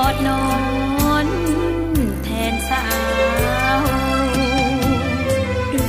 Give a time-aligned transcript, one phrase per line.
[0.00, 0.44] อดนอ
[1.24, 1.26] น
[2.24, 2.84] แทนสา
[3.78, 3.82] ว
[5.74, 5.84] ด้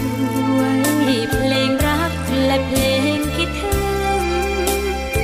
[0.59, 0.75] วย
[1.31, 2.14] เพลงรัก
[2.45, 2.80] และเพล
[3.16, 3.78] งคิดถึ
[4.22, 4.23] ง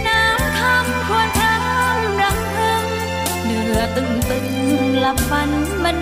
[0.07, 2.85] น้ำคำควรทำรำพึง
[3.43, 4.45] เหนือตึงตึง
[4.99, 5.49] หลับฝัน
[5.83, 5.97] มัน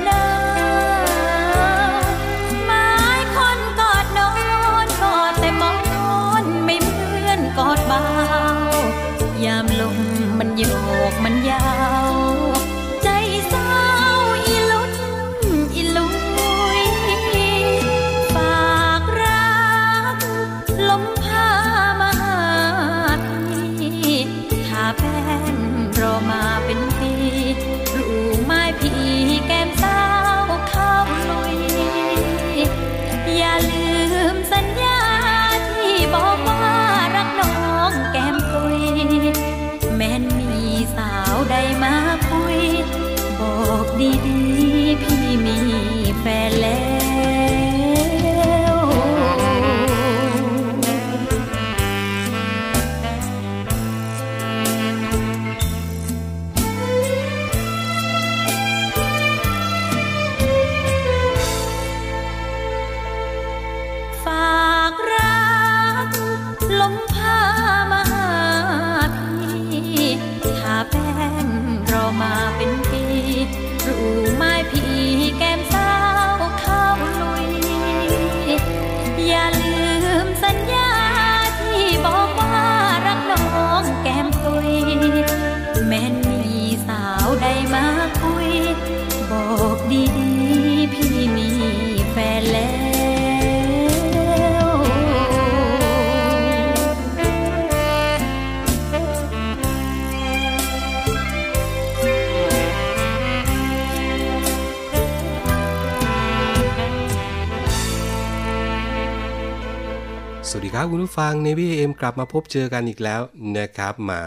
[110.91, 113.21] คุณผู้ฟังในวิเอ็มกลับมาพบเจอกันอีกแล้ว
[113.57, 114.21] นะครับ มา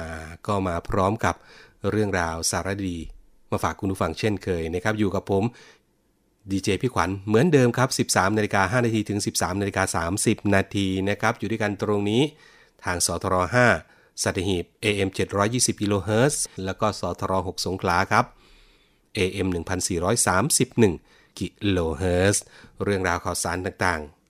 [0.46, 1.34] ก็มาพร้อมกับ
[1.90, 2.96] เรื่องราวสารดี
[3.50, 5.44] มาฝากคุณผู้ฟังเช่นเคยนะครับ อยู่กับผม
[6.50, 12.22] ดีเจพี่ขวัญเหมือนเดิมครับ 13นาฬิกา5นาทีถึง 13นาฬิกา30 นาทีนะครับ อยู่ด้วยกันตรงนี้
[12.84, 13.34] ทางสทร
[13.78, 15.08] 5สัตหีบ AM
[15.44, 18.24] 720กิโลเฮิรตซ์แล้วก็สทร6สงขลาครับ
[19.18, 19.48] AM
[20.62, 22.42] 1431กิโลเฮิรตซ์
[22.82, 24.21] เรื่องราวข่าวสารต่างๆ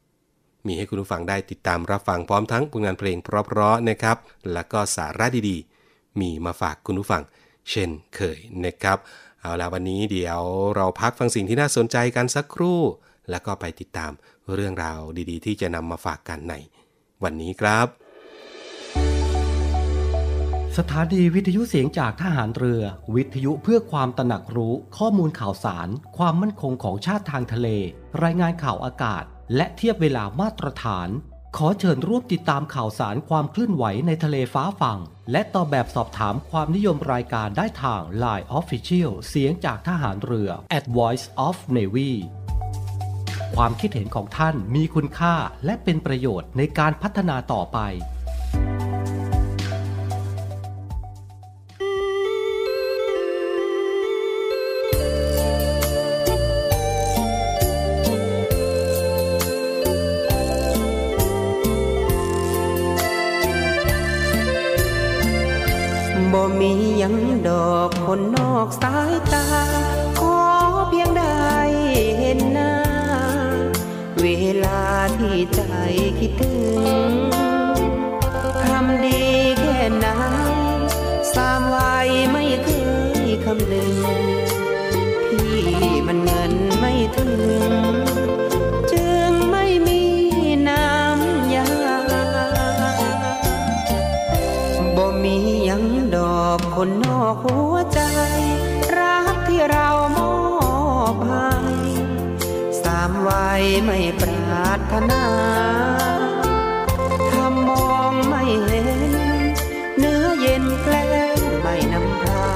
[0.67, 4.17] มีให้คุณผู้ฟังได้ติดตามรับฟังพร้อมทั้งผลงานเพลงเพราะๆนะครับ
[4.53, 7.23] แล้วก็สาระดีๆ มีมาฝากคุณผู้ฟัง
[7.71, 8.99] เช่นเคยนะครับ
[9.41, 10.41] เอาละวันนี้เดี๋ยว
[10.77, 12.81] เราพักฟังสิ่งที่น่าสนใจกันสักครู่
[13.31, 14.13] แล้วก็ไปติดตาม
[14.55, 15.01] เรื่องราว
[15.31, 16.55] ดีๆ ที่จะนำมาฝากกันใน
[17.23, 17.87] วันนี้ครับ
[20.79, 22.83] สถานีวิทยุเสียงจากทหารเรือ
[23.15, 27.69] วิทยุเพื่อความตระหนักรู้ข้อมูลข่าวสาร ความมั่นคงของชาติทางทะเล
[28.23, 31.09] รายงานข่าวอากาศ และเทียบเวลามาตรฐาน
[31.57, 34.99] ขอเชิญร่วมติดตามข่าวสารความเคลื่อนไหวในทะเลฟ้าฝั่ง
[35.33, 42.13] และตอบแบบสอบถามความนิยมรายการได้ทาง Line Official เสียงจากทหารเรือ at Voice of Navy
[43.57, 45.35] ความคิดเห็นของท่านมีคุณค่า
[45.65, 47.79] และเป็นประโยชน์ในการพัฒนาต่อไป
[66.33, 67.17] บ่มียัง
[67.49, 69.47] ดอกคนนอกสายตา
[70.19, 70.39] ขอ
[70.89, 71.51] เพียงได้
[72.19, 72.75] เห็นหน้า
[74.21, 74.27] เว
[74.65, 74.83] ลา
[75.19, 75.63] ที่ใจ
[76.19, 76.51] คิดถึ
[77.11, 77.13] ง
[78.65, 79.23] ทำดี
[79.61, 80.07] แค่ไหน
[81.35, 82.69] สามวัยไม่เค
[83.27, 83.95] ยคำนึง
[85.29, 88.02] พี่มันเงินไม่ถึง
[96.53, 98.01] อกคนนอกหัวใจ
[98.99, 100.35] รักที่เรามอ
[101.15, 101.51] บให้
[102.83, 105.25] สามวัยไม่ปรารถนา
[107.31, 109.01] ทำมองไม่เห็น
[109.99, 111.07] เนื้อเย็นแกล้
[111.37, 112.47] งไม่นำพา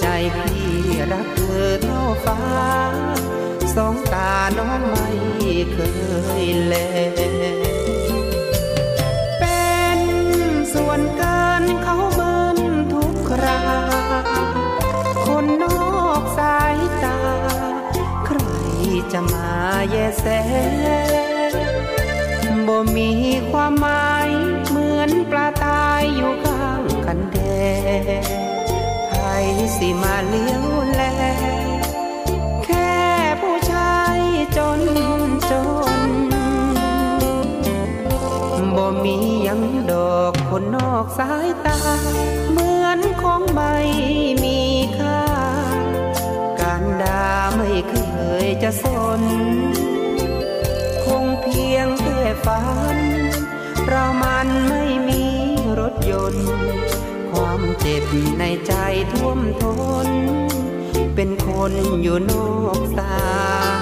[0.00, 0.06] ใจ
[0.36, 0.72] พี่
[1.12, 2.40] รักเธอเท่าฟ้า
[3.74, 5.08] สองตาน้องไม่
[5.72, 5.78] เค
[6.42, 6.74] ยแล
[9.38, 9.64] เป็
[9.98, 10.00] น
[10.74, 11.33] ส่วนเกินเขา
[19.16, 19.50] จะมา
[19.90, 20.26] แยแส
[22.66, 23.10] บ่มี
[23.50, 24.28] ความหมาย
[24.68, 27.38] เหมือนปลาตายอยู่ข้างกันแด
[29.08, 29.26] ใคร
[29.76, 30.64] สิมาเลี้ยว
[30.94, 31.02] แล
[32.64, 32.94] แค่
[33.40, 34.18] ผู้ชาย
[34.56, 34.80] จน
[35.50, 35.52] จ
[35.98, 36.00] น
[38.76, 39.16] บ่มี
[39.46, 41.78] ยังดอกคนนอกสายตา
[42.50, 43.74] เหมือนของไม่
[49.20, 49.22] น
[51.04, 52.62] คงเพียงแค่ฝั
[52.96, 52.98] น
[53.88, 55.24] เรามันไม่มี
[55.78, 56.48] รถยนต์
[57.30, 58.04] ความเจ็บ
[58.38, 58.72] ในใจ
[59.12, 59.64] ท่วมท
[60.06, 60.08] น
[61.14, 61.72] เป็นคน
[62.02, 63.73] อยู่นอกตา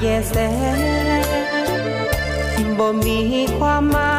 [0.00, 0.34] แยแส
[2.78, 3.18] บ่มี
[3.58, 4.11] ความหมาย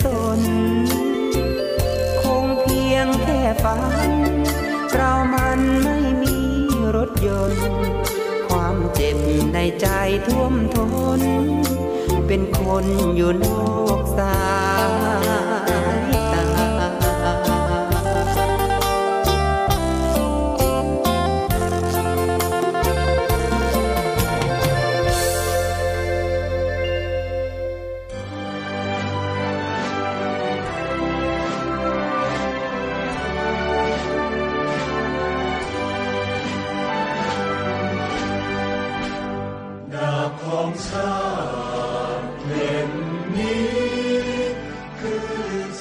[0.00, 0.02] ส
[0.38, 0.40] น
[2.22, 3.76] คงเพียงแค่ฝั
[4.08, 4.10] น
[4.92, 6.36] เรามันไม่มี
[6.96, 7.64] รถยนต์
[8.48, 9.18] ความเจ็บ
[9.54, 9.86] ในใจ
[10.26, 10.76] ท่วมท
[11.18, 11.20] น
[12.26, 12.84] เป็นคน
[13.16, 13.64] อยู่นอ
[13.98, 14.36] กสา
[14.70, 14.71] ย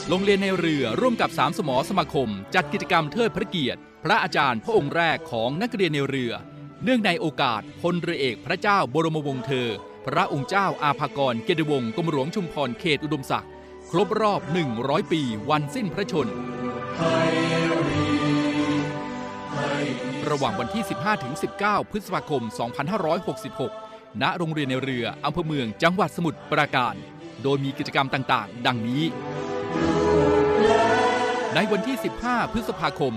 [0.09, 6.33] โรงเรียนในเรือร่วมกับสามสมอสมาคม จัดกิจกรรมเทิดพระเกียรติ พระอาจารย์พระองค์แรกของนักเรียนในเรือ
[6.83, 9.69] เนื่องในโอกาสพลเรือเอกพระเจ้าบรมวงศ์เธอ
[10.07, 13.51] พระองค์เจ้าอาภากรเกยรติวงศ์กรมหลวงชุมพรเขตอุดมศักดิ์
[13.91, 14.41] ครบรอบ
[14.77, 16.27] 100 ปีวันสิ้นพระชน
[20.29, 20.83] ระหว่างวันที่
[21.37, 22.43] 15-19 พฤษภาคม
[23.19, 23.90] 2566
[24.21, 26.95] ณโรงเรียนในเรืออำเภอเมืองจังหวัดสมุทรปราการ
[27.43, 29.03] โดยมีกิจกรรมต่างๆ ดังนี้
[31.55, 33.13] ในวันที่ 15 พฤษภาคม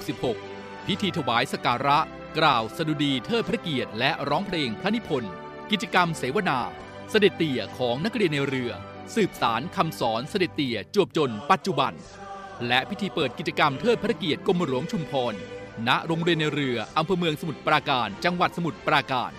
[0.00, 1.98] 2566 พิธีถวายสการะ
[2.38, 5.32] กล่าวสดุดีเทิดพระเกียรติและร้องเพลงพระนิพนธ์
[5.70, 6.58] กิจกรรมเสวนา
[7.10, 8.70] เสด็จเตี่ยของนักเรียนในเรือ
[9.14, 11.92] สืบสารคำสอนเสด็จเตี่ยจวบจนปัจจุบัน
[12.66, 15.34] และพิธีเปิดกิจกรรมเทิดพระเกียรติกรมหลวงชุมพร
[15.88, 19.32] ณโรงเรียนในเรืออำเภอเมืองสมุทรปราการ จังหวัดสมุทรปราการ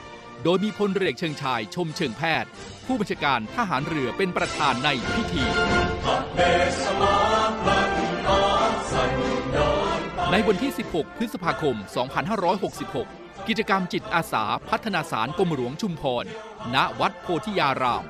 [0.44, 2.50] โดยมีพลเรือเอกเชิงชายชมเชิงแพทย์
[2.86, 5.44] ผู้บัญชาการทหารเรือเป็นประธานในพิธี
[10.32, 11.76] ในวันที่ 16 พฤษภาคม
[12.62, 16.26] 2566 กิจกรรมจิตอาสาพัฒนาสารกรมหลวงชุมพร
[16.74, 18.06] ณ วัดโพธิยาราม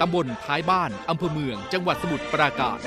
[0.00, 2.78] ตำบลท้ายบ้าน อำเภอเมือง จังหวัดสมุทรปราการ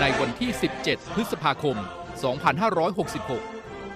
[0.00, 0.50] ในวันที่
[0.82, 1.76] 17 พฤษภาคม
[2.70, 3.59] 2566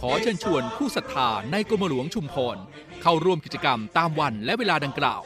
[0.00, 2.56] ขอเชิญชวนผู้ศรัทธาในกรมหลวงชุมพร
[3.02, 5.22] เข้าร่วมกิจกรรมตามวันและเวลาดังกล่าว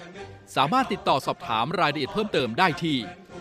[0.56, 2.98] สามารถติดต่อสอบถามรายละเอียดเพิ่มเติมได้ที่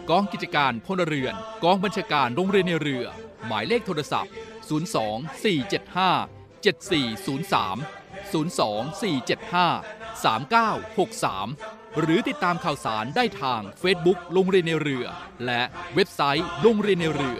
[0.09, 3.05] กองกิจการพลเรือน กองบัญชาการโรงเรียนในเรือ
[3.45, 4.33] หมายเลขโทรศัพท์
[4.93, 7.75] 02 475 7403
[8.33, 8.63] 02
[9.01, 15.05] 475 3963 หรือติดตามข่าวสารได้ทาง Facebook โรงเรียนในเรือ
[15.45, 15.61] และ
[15.95, 17.39] เว็บไซต์โรงเรียนในเรือ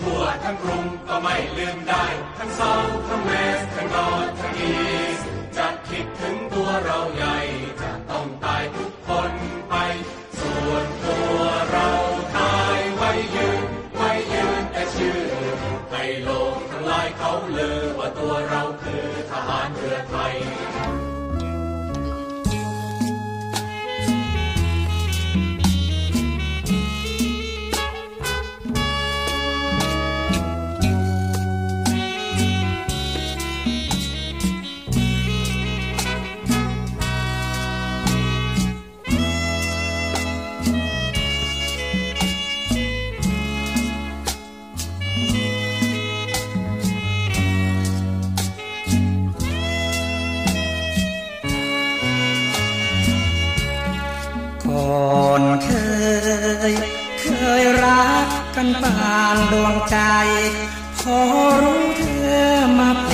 [0.00, 2.04] ทั่วทั้งกรุงก็ไม่ลืมได้
[2.38, 2.72] ทั้งเซา
[3.08, 4.74] ทั้งเวสทั้งนอร์ทั้งอี
[5.16, 5.18] ส
[5.56, 7.36] จะคิดถึงตัวเราใหญ่
[7.82, 9.32] จะต้องตายทุกคน
[9.68, 9.74] ไป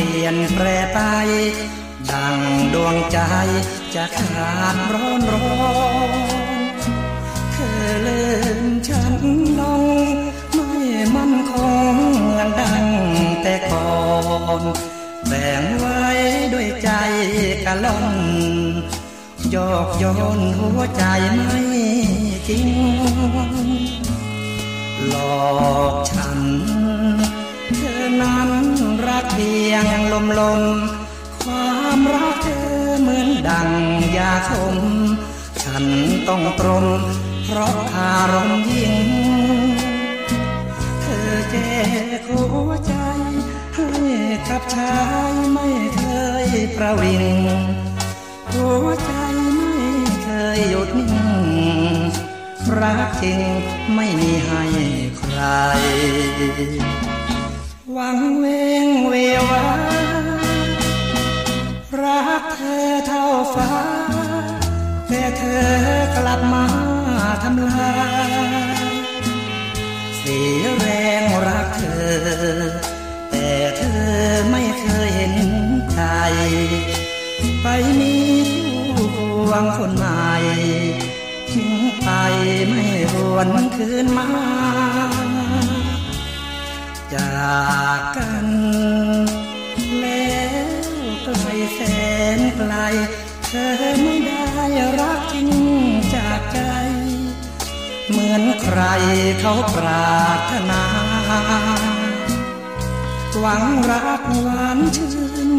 [0.01, 0.99] ลี่ยนแปรไป
[2.11, 2.37] ดัง
[2.75, 3.19] ดวงใจ
[3.95, 5.71] จะขาดร้อนร้อ
[6.59, 6.61] น
[7.53, 8.23] เธอลื
[8.59, 9.15] มฉัน
[9.61, 9.83] ลง
[10.55, 10.73] ไม่
[11.15, 11.53] มั่นค
[11.93, 12.85] งเหมือนดัง
[13.43, 13.93] แต่ก่อ
[14.61, 14.63] น
[15.27, 16.03] แบ่งไว้
[16.53, 16.91] ด้วยใจ
[17.65, 18.17] กะล่อน
[19.51, 20.05] โยกโย
[20.39, 21.05] นหัวใจ
[21.45, 21.61] ไม่
[22.49, 22.69] จริง
[25.09, 25.45] หลอ
[25.93, 26.41] กฉัน
[28.23, 28.51] นั้น
[29.07, 30.63] รักเพียงลมลม
[31.43, 33.71] ความรักเธอเหมือนดัง
[34.17, 34.77] ยาคม
[35.63, 35.85] ฉัน
[36.29, 36.87] ต้องตรม
[37.47, 39.09] เพราะอารมณ์ยิ่ง
[41.03, 41.57] เธอแจ
[42.19, 42.95] กหัวใจ
[43.75, 43.89] ให้
[44.49, 44.97] กับชา
[45.31, 46.03] ยไม่เค
[46.47, 47.25] ยประวิง
[48.51, 49.13] หัวใจ
[49.57, 49.75] ไม่
[50.23, 51.09] เคยหยุดนิ่
[51.79, 51.81] ง
[52.81, 53.41] รักจริง
[53.95, 54.65] ไม่มีให้
[55.19, 55.41] ใคร
[58.01, 58.47] วังเว
[58.85, 59.15] งเว
[59.49, 59.65] วา
[62.03, 63.71] รักเธอเท่าฟ้า
[65.09, 65.71] แต่เธอ
[66.17, 66.65] กลับมา
[67.43, 67.95] ทำลา
[68.29, 68.93] ย
[70.19, 70.87] เสียแร
[71.21, 72.19] งรักเธอ
[73.31, 74.11] แต่เธอ
[74.51, 75.35] ไม่เคยเห็น
[75.93, 76.01] ใจ
[77.63, 77.67] ไป
[78.01, 78.15] มี
[78.97, 79.19] ผู้ค
[79.51, 80.31] วงคนใหม่
[81.51, 82.09] ทิ้งไป
[82.69, 84.29] ไม่หวนคืนมา
[87.15, 87.51] จา
[87.99, 88.47] กกัน
[90.01, 90.69] แล้ว
[91.25, 91.81] ไกลแส
[92.39, 92.75] นไกล
[93.47, 94.45] เธอไม่ได้
[95.01, 95.49] รักจริง
[96.15, 96.59] จากใจ
[98.09, 98.81] เหมือนใคร
[99.41, 100.85] เขาปรารถนา
[103.39, 105.11] หวังรักหวานชื่
[105.49, 105.51] น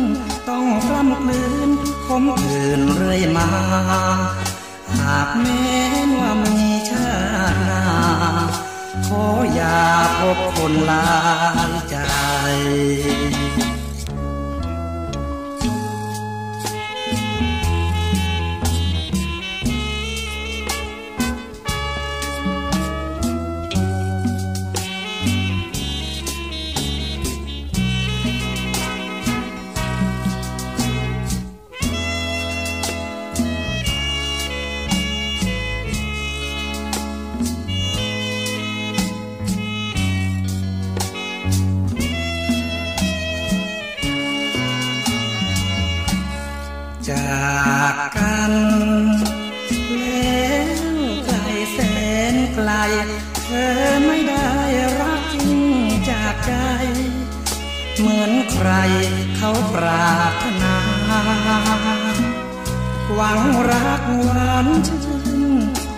[0.49, 1.69] ต้องกล้ำกลืน
[2.05, 3.47] คมคืนเรื่อยมา
[4.99, 5.75] หากแม้
[6.17, 7.11] ว่ามีชา
[7.53, 7.81] ติหน้า
[9.07, 9.79] ขออย่า
[10.19, 11.05] พบคนลา
[11.69, 11.97] ยใจ
[53.51, 54.49] ธอไม่ได้
[54.99, 55.61] รักจริง
[56.09, 56.53] จากใจ
[57.99, 58.69] เหมือนใคร
[59.37, 60.77] เขาปรารถนา
[63.13, 63.39] หวัง
[63.69, 64.99] รักหวานชื่
[65.37, 65.41] น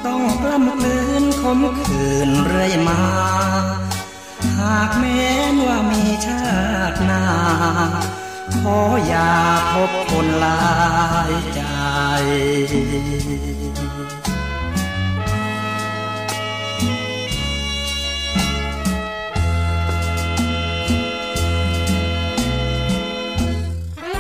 [0.06, 3.00] ต้องกล้ำกลืนคมคืนเรื่อยมา
[4.58, 5.24] หากแม้
[5.68, 6.46] ว่ามีชา
[6.92, 7.24] ติหน้า
[8.62, 9.32] ขออย่า
[9.72, 10.60] พบคนลา
[11.32, 11.62] ยใจ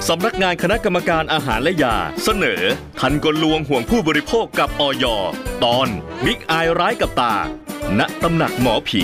[0.10, 2.62] สำนักงานคณะกรรมการอาหารและยา เสนอ
[3.00, 5.05] ทันกลลวงห่วงผู้บริโภคกับออย
[5.63, 5.88] ตอน
[6.25, 7.36] บิ๊กอายร้ายกับตา
[8.00, 9.03] ณตำหนักหมอผี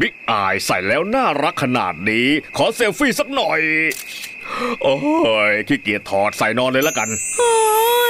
[0.00, 3.60] บิ๊กอายใส่แล้วน่ารักขนาดนี้ ขอเซลฟี่สักหน่อย
[4.82, 4.96] โอ้
[5.50, 7.54] ยขี้เกียจถอดใส่นอนเลยละกันโอ้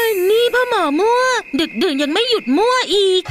[0.04, 1.22] ยนี่พ่อหมอมั่ว
[1.60, 3.22] ดึกดื่นยังไม่หยุดมั่วอีก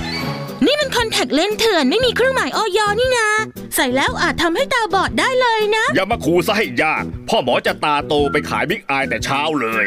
[0.66, 3.30] นี่มันคอนแทคเลนส์เถื่อนไม่มีเครื่องหมายออยนี่นะ
[3.76, 9.86] ใส่แล้วออาจทำให้ตาบอดได้เลยนะ อย่ามาขู่ซะให้ยาก พ่อหมอจะตาโตไปขาย big eye แต่เช้าเลย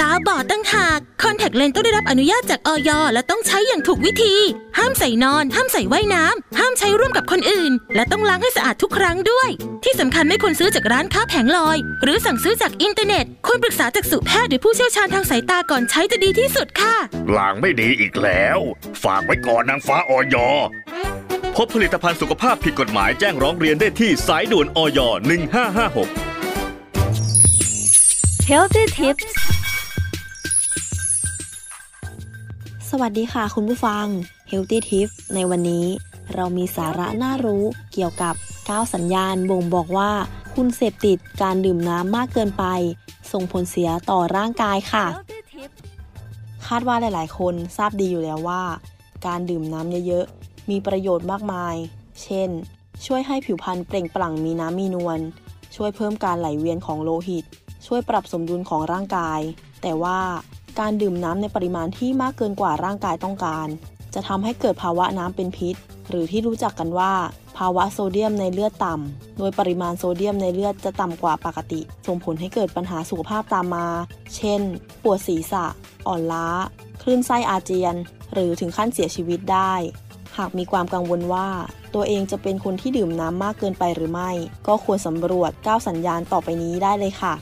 [0.00, 4.34] ตาบอดต่างหากคอนแทคเลนส์ต้องได้รับอนุญาตจากอย.และต้องใช้อย่างถูกวิธี
[4.78, 9.48] ห้ามใส่นอน ห้ามใส่ว่ายน้ำห้ามใช้ร่วมกับคนอื่น และต้องล้างให้สะอาดทุกครั้งด้วย
[9.84, 16.96] ที่สำคัญไม่ควรซื้อจากร้านค้าแผงลอย หรือสั่งซื้อจากอินเทอร์เน็ตควรปรึกษาจักษุแพทย์หรือผู้เชี่ยวชาญทางสายตาก่อนใช้จะดีที่สุดค่ะ
[17.36, 18.58] ลางไม่ดีอีกแล้ว
[19.04, 20.36] ฝากไว้ก่อนนางฟ้าออย
[21.56, 25.10] พบผลิตภัณฑ์สุขภาพผิดกฎหมายแจ้งร้องเรียนได้ที่สายด่วนออย1556
[28.50, 29.26] Healthy Tips
[32.90, 34.04] สวัสดีค่ะคุณผู้ฟัง
[34.50, 35.86] Healthy Tips ในวันนี้
[36.34, 40.10] เรามีสาระน่ารู้เกี่ยวกับ 9 สัญญาณบ่งบอกว่า
[40.54, 42.64] คุณเสพติดการดื่มน้ำมากเกินไป
[43.32, 45.06] ส่งผลเสียต่อร่างกายค่ะ
[46.66, 48.62] คาดว่าหลาย ๆ คนทราบดีอยู่แล้วว่า
[49.26, 50.39] การดื่มน้ำเยอะๆ
[50.70, 51.76] มีประโยชน์มากมาย
[52.22, 52.50] เช่น
[53.06, 55.20] ช่วยให้ผิวพรรณเปล่งปลั่งมีน้ำมีนวล
[55.76, 57.44] ช่วยเพิ่มการไหลเวียนของโลหิต
[57.86, 59.40] ช่วยปรับสมดุลของร่างกาย
[59.82, 60.18] แต่ว่า
[60.80, 63.68] การดื่มน้ำในปริมาณที่มากเกินกว่าร่างกายต้องการ
[64.14, 65.74] จะทำให้เกิดภาวะน้ำเป็นพิษ
[66.08, 67.12] หรือที่รู้จักกันว่า
[67.58, 73.86] ภาวะโซเดียมในเลือดต่ำ โดยปริมาณโซเดียมในเลือดจะต่ำกว่าปกติ ส่งผลให้เกิดปัญหาสุขภาพตามมา
[74.36, 74.60] เช่น
[75.02, 75.64] ปวดศีรษะ
[76.08, 76.46] อ่อนล้า
[77.02, 77.94] คลื่นไส้อาเจียน
[78.34, 79.72] หรือถึงขั้นเสียชีวิตได้
[80.38, 81.48] หากมีความกังวลว่า
[81.94, 84.30] ตัวเองจะเป็นคนที่ดื่มน้ำมากเกินไปหรือไม่
[84.66, 87.34] ก็ควรสำรวจ 9 สัญญาณต่อไปนี้ได้เลยค่ะ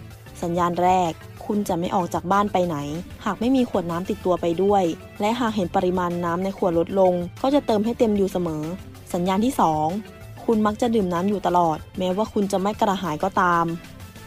[0.43, 1.13] สัญญาณแรก
[1.47, 2.77] คุณจะไม่ออกจากบ้านไปไหน
[3.25, 4.85] หากไม่มีขวดน้ำติดตัวไปด้วย
[5.21, 8.63] และหากเห็นปริมาณน้ำในขวดลดลง ก็จะเติมให้เต็มอยู่เสมอ
[9.15, 9.55] สัญญาณที่
[9.99, 13.65] 2 คุณมักจะดื่มน้ำอยู่ตลอด แม้ว่าคุณจะไม่กระหายก็ตาม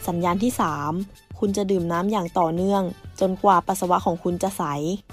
[0.07, 0.51] สัญญาณที่
[0.91, 2.83] 3 คุณจะดื่มน้ำอย่างต่อเนื่อง
[3.19, 4.63] จนกว่าปัสสาวะของคุณจะใส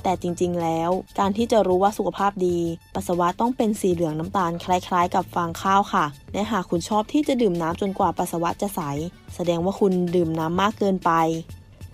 [0.02, 2.58] แต่จริงๆ แล้ว การที่จะรู้ว่าสุขภาพดี
[2.94, 8.80] ปัสสาวะต้องเป็นสีเหลืองน้ำตาลคล้ายๆ กับฟางข้าวค่ะ และหากคุณชอบที่จะดื่มน้ำจนกว่าปัสสาวะจะใส
[9.34, 11.10] แสดงว่าคุณดื่มน้ำมากเกินไป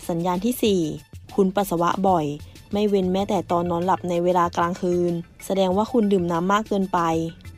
[0.09, 2.27] สัญญาณที่ 4 คุณปัสสาวะบ่อย
[2.73, 5.12] ไม่เว้นแม้แต่ตอนนอนหลับในเวลากลางคืน
[5.47, 7.01] แสดงว่าคุณดื่มน้ำมากเกินไป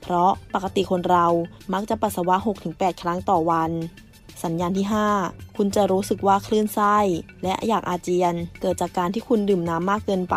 [0.02, 1.26] เพราะปกติคนเรา
[1.72, 2.36] มักจะปัสสาวะ
[2.68, 3.70] 6-8 ครั้งต่อวัน
[4.44, 4.86] สัญญาณที่
[5.22, 6.96] 5 คุณจะรู้สึกว่าคลื่นไส้
[7.44, 10.36] และอยากอาเจียน เกิดจากการที่คุณดื่มน้ำมากเกินไป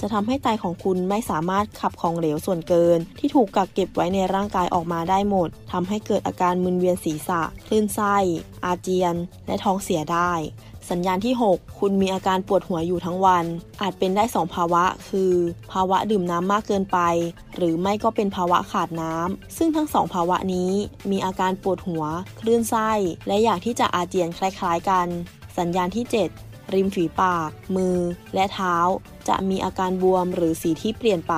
[0.00, 8.16] จะทำให้ไตของคุณไม่สามารถขับของเหลวส่วนเกิน ที่ถูกกักเก็บไว้ในร่างกายออกมาได้หมดทำให้เกิดอาการมึนเวียนศีรษะ คลื่นไส้
[8.64, 9.14] อาเจียน
[9.46, 10.32] และท้องเสียได้
[10.90, 13.44] สัญญาณที่ 6 คุณมีอาการปวดหัวอยู่ทั้งวัน
[13.80, 15.32] อาจเป็นได้ 2 ภาวะ คือ
[15.72, 16.98] ภาวะดื่มน้ำมากเกินไป
[17.56, 20.70] หรือไม่ก็เป็นภาวะขาดน้ำ ซึ่งทั้งสองภาวะนี้
[21.10, 22.04] มีอาการปวดหัว
[22.40, 22.90] คลื่นไส้
[23.26, 25.06] และอยากที่จะอาเจียนคล้ายๆกัน
[25.58, 26.04] สัญญาณที่
[26.40, 27.96] 7 ริมฝีปาก มือ
[28.34, 28.76] และเท้า
[29.28, 31.34] จะมีอาการบวมหรือสีที่เปลี่ยนไป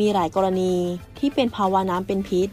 [0.00, 0.74] มีหลายกรณี
[1.18, 2.48] ที่เป็นภาวะน้ำเป็นพิษ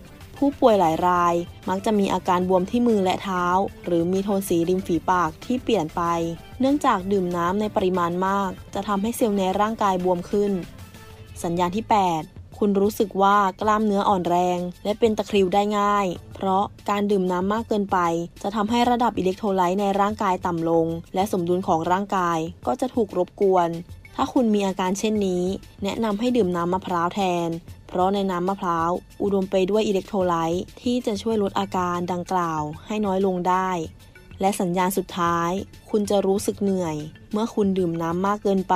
[0.46, 1.36] ผู้ป่วยหลายราย
[1.70, 3.46] มักจะมีอาการบวมที่มือและเท้า
[3.86, 6.02] หรือมีโทนสีริมฝีปากที่เปลี่ยนไป
[6.60, 10.52] เนื่องจากดื่มน้ำในปริมาณมาก จะทำให้เซลล์ในร่างกายบวมขึ้น
[11.44, 11.86] สัญญาณที่
[12.20, 17.98] 8 คุณรู้สึกว่ากล้ามเนื้ออ่อนแรง และเป็นตะคริวได้ง่าย เพราะการดื่มน้ำมากเกินไป
[18.44, 23.70] จะทำให้ระดับอิเล็กโทรไลต์ในร่างกายต่ำลง และสมดุลของร่างกายก็จะถูกรบกวน
[24.24, 25.44] ถ้าคุณมีอาการเช่นนี้
[25.84, 27.50] แนะนำให้ดื่มน้ำมะพร้าวแทน
[27.88, 28.90] เพราะในน้ำมะพร้าว
[29.22, 33.70] อุดมไปด้วยอิเล็กโทรไลต์ที่จะช่วยลดอาการดังกล่าวให้น้อยลงได้
[34.42, 35.52] และสัญญาณสุดท้าย
[35.90, 36.96] คุณจะรู้สึกเหนื่อย
[37.32, 38.76] เมื่อคุณดื่มน้ำมากเกินไป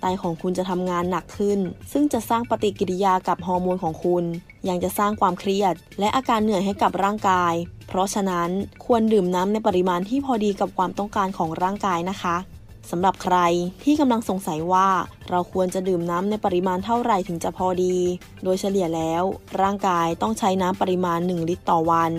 [0.00, 1.58] ไตของคุณจะทำงานหนักขึ้น
[1.92, 4.24] ซึ่งจะสร้างปฏิกิริยากับฮอร์โมนของคุณ
[4.68, 7.54] ยังจะสร้างความเครียด และอาการเหนื่อยให้กับร่างกาย
[7.88, 8.50] เพราะฉะนั้น
[8.84, 12.36] ควรดื่มน้ำในปริมาณที่พอดีกับความต้องการของร่างกายนะคะ
[12.94, 13.38] สำหรับใคร
[13.84, 14.88] ที่กำลังสงสัยว่า
[15.30, 17.96] เราควรจะดื่มน้ำในปริมาณเท่าไหร่ถึงจะพอดี
[18.44, 19.22] โดยเฉลี่ยแล้ว
[19.60, 22.12] ร่างกายต้องใช้น้ำปริมาณ 1 ลิตรต่อวัน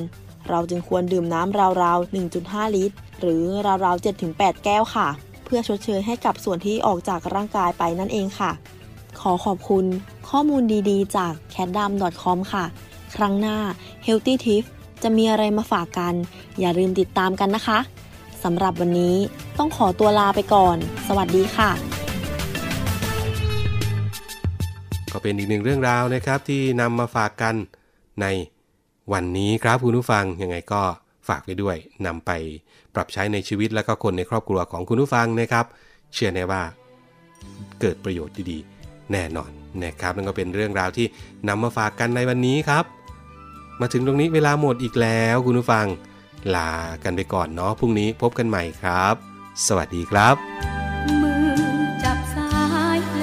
[0.50, 3.44] เราจึงควรดื่มน้ำราวๆ 1.5 ลิตร หรือ
[3.86, 5.08] ราวๆ 7-8 แก้วค่ะ
[5.46, 8.52] เพื่อชดเชยให้กับส่วนที่ออกจากร่างกายไปนั่นเองค่ะ
[9.20, 9.86] ขอขอบคุณ
[10.30, 12.66] ข้อมูลดีๆ จาก c a t d a m c o m ค่ะ
[13.16, 13.58] ครั้งหน้า
[14.06, 14.68] Healthy Tips
[15.04, 16.14] จะมีอะไรมาฝากกัน
[16.60, 17.80] อย่าลืมติดตามกันนะคะ
[18.44, 19.16] สำหรับวันนี้
[19.58, 20.78] ต้องขอตัวลาไปก่อน
[21.08, 21.72] สวัสดีค่ะ
[25.12, 27.56] ก็เป็นอีกหนึ่งเรื่องราวนะครับที่นำมาฝากกัน
[28.22, 28.28] ใน
[29.14, 30.82] วันนี้ครับคุณผู้ฟังยังไงก็
[31.28, 32.32] ฝากไว้ด้วยนำไป
[32.96, 35.66] ปรับใช้ในชีวิตและก็คนในครอบครัวของคุณผู้ฟังนะครับ
[36.14, 36.62] เชื่อแน่ว่า
[37.82, 39.52] เกิดประโยชน์ดีๆ แน่นอน
[39.84, 41.06] นะครับนั่นก็เป็นเรื่องราวที่
[41.48, 42.84] นำมาฝากกันในวันนี้ครับ
[43.82, 45.88] มาถึงตรงนี้เวลาหมดอีกแล้วคุณผู้ฟัง
[46.56, 46.72] ลา
[47.04, 49.16] กันไปก่อนเนาะพรุ่งนี้พบกันใหม่ครับ
[49.68, 50.36] สวัสดีครับ
[51.22, 51.56] มือ
[52.04, 52.48] จับสา
[52.96, 53.14] ยเพ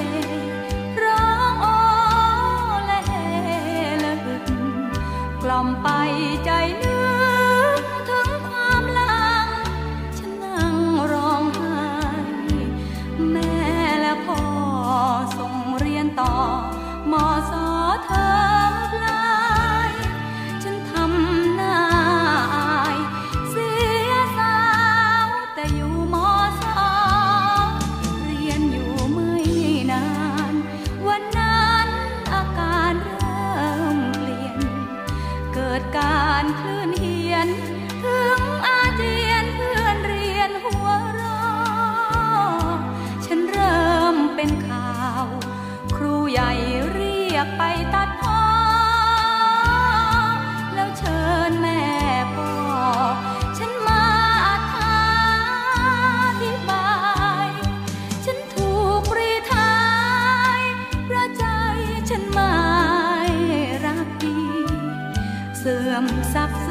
[66.21, 66.67] สื่อมศักดิ์เส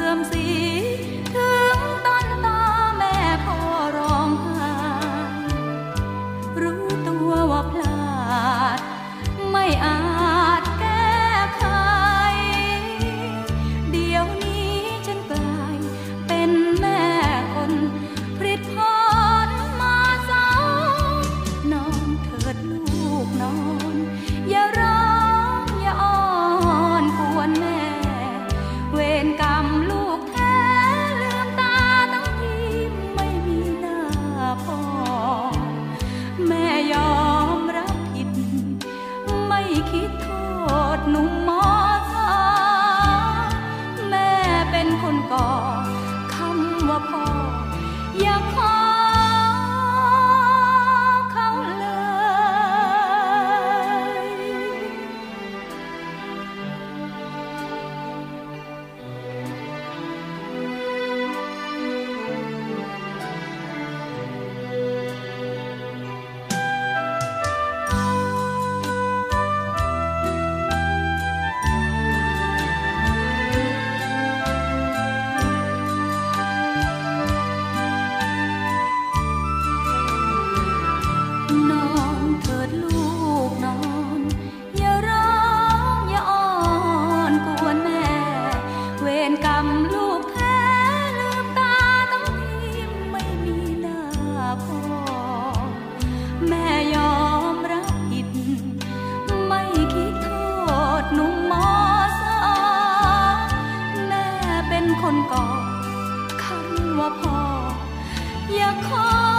[108.79, 109.30] อ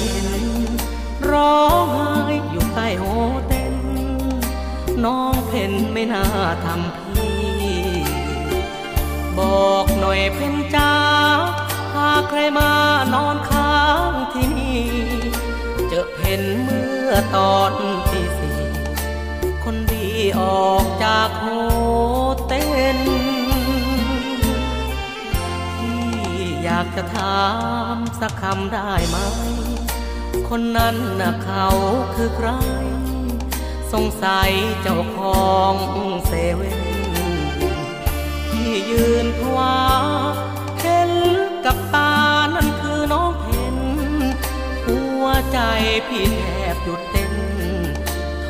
[0.00, 0.28] เห็น
[1.30, 3.04] ร้องไห้อยู่ใต้โฮ
[3.48, 3.74] เต็น
[5.04, 6.24] น้องเพ่นไม่น่า
[6.64, 7.42] ทำพี่
[9.38, 9.40] บ
[9.70, 10.92] อกหน่อยเพ่นจ้า
[11.94, 12.72] หากใครมา
[13.14, 14.82] นอนค้างที่นี่
[15.88, 17.72] เจอเพ่นเมื่อตอน
[18.08, 18.58] ที่สี่
[19.64, 20.08] คนดี
[20.40, 21.44] ออกจากโฮ
[22.48, 22.64] เต็
[22.96, 22.98] น
[25.78, 26.02] พี่
[26.64, 27.42] อยากจะถา
[27.94, 29.16] มสักคำได้ไหม
[30.54, 31.68] คนนั้นน่ะเขา
[32.14, 32.48] คือใคร
[33.92, 34.50] สงสัย
[34.82, 35.74] เจ้าของ
[36.26, 36.80] เซเว่น
[38.50, 39.76] ที่ยืนพวา
[40.80, 41.12] เห็น
[41.64, 42.12] กับตา
[42.54, 43.76] นั่นคือน้องเพน
[44.86, 45.58] หัวใจ
[46.08, 46.42] พี่แท
[46.74, 47.34] บหยุดเต้น
[48.44, 48.48] โท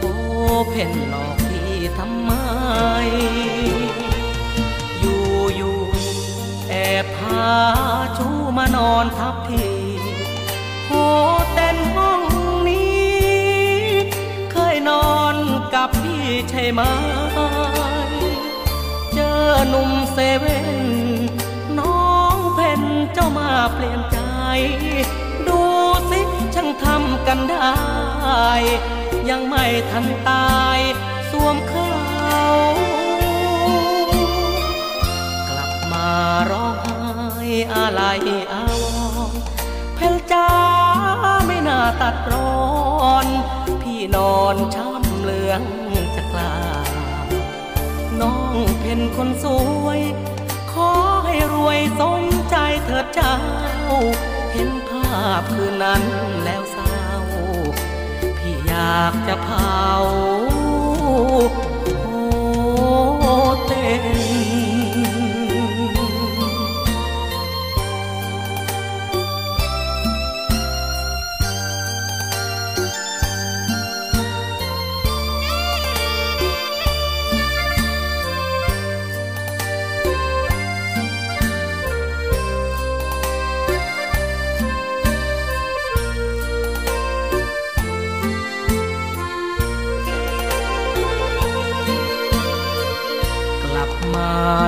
[0.68, 2.32] เพนหลอกพี่ทำไม
[5.00, 5.24] อยู่
[5.56, 5.78] อยู่
[6.68, 7.50] แอบพา
[8.16, 9.71] ชูมานอนทับพี่
[11.96, 12.22] ห้อง
[12.68, 13.12] นี้
[14.52, 15.36] เคยนอน
[15.74, 16.80] กับพี่ใช่ไหม
[19.14, 20.68] เจอหนุ่มเซเว่น
[21.78, 24.18] น้องเพนเจ้ามาเปลี่ยนใจ
[25.48, 25.60] ดู
[26.10, 26.20] สิ
[26.54, 27.72] ช่างทำกันได้
[29.30, 30.78] ยังไม่ทันตาย
[31.30, 31.90] สวมเขา
[35.48, 36.10] กลับมา
[36.50, 38.02] ร้องไห้อะไร
[38.52, 38.84] อาว
[39.28, 39.32] ร
[39.94, 40.71] เพนจ้าไม่น่า
[42.00, 43.26] ตัดร้อน
[43.82, 45.62] พี่นอนช้ำเหลือง
[46.16, 46.54] จะกลา
[48.20, 49.46] น้องเพ็นคนส
[49.84, 50.00] วย
[50.72, 50.90] ขอ
[51.24, 53.36] ให้รวยสมใจเถิดเจ้า
[54.52, 56.02] เห็นภาพคืนนั้น
[56.44, 57.04] แล้วเศร้า
[58.38, 59.88] พี่อยากจะเผา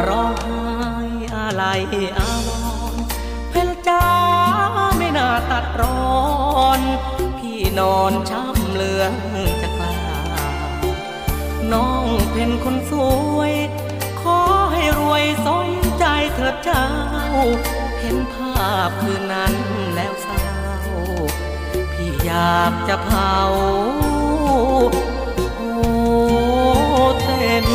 [0.09, 0.63] ร้องไห้
[1.37, 1.63] อะไร
[2.19, 2.49] อาว
[2.93, 2.97] ร
[3.51, 4.07] เพลจ้า
[4.99, 6.81] ไม่น่าตัดร้อน
[7.39, 9.13] พี่นอนช้ำเหลือง
[9.63, 9.99] จะกล้า
[11.73, 12.93] น้องเป็นคนส
[13.37, 13.53] วย
[14.21, 14.39] ขอ
[14.73, 16.87] ให้รวยสมใจเถิดเจ้า
[18.01, 19.55] เห็นภาพคืนนั้น
[19.95, 20.47] แล้วเศร้า
[21.93, 23.37] พี่อยากจะเผา
[25.57, 25.73] โอ้
[27.23, 27.67] เต้น